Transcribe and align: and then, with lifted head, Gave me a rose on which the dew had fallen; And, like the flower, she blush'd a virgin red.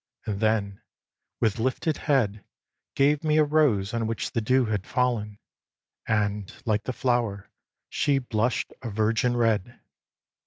and 0.25 0.39
then, 0.39 0.81
with 1.39 1.59
lifted 1.59 1.95
head, 1.95 2.43
Gave 2.95 3.23
me 3.23 3.37
a 3.37 3.43
rose 3.43 3.93
on 3.93 4.07
which 4.07 4.31
the 4.31 4.41
dew 4.41 4.65
had 4.65 4.87
fallen; 4.87 5.37
And, 6.07 6.51
like 6.65 6.85
the 6.85 6.91
flower, 6.91 7.51
she 7.87 8.17
blush'd 8.17 8.73
a 8.81 8.89
virgin 8.89 9.37
red. 9.37 9.79